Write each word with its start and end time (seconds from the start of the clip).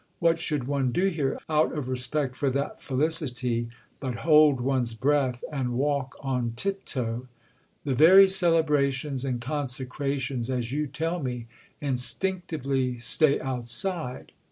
What 0.17 0.39
should 0.39 0.63
one 0.65 0.91
do 0.91 1.09
here, 1.09 1.37
out 1.47 1.77
of 1.77 1.87
respect 1.87 2.35
for 2.35 2.49
that 2.49 2.81
felicity, 2.81 3.67
but 3.99 4.15
hold 4.25 4.59
one's 4.59 4.95
breath 4.95 5.43
and 5.51 5.73
walk 5.73 6.17
on 6.21 6.53
tip 6.55 6.85
toe? 6.85 7.27
The 7.83 7.93
very 7.93 8.27
celebrations 8.27 9.23
and 9.23 9.39
consecrations, 9.39 10.49
as 10.49 10.71
you 10.71 10.87
tell 10.87 11.21
me, 11.21 11.45
instinctively 11.81 12.97
stay 12.97 13.39
outside. 13.39 14.31